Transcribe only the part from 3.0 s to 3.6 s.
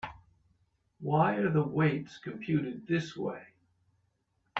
way?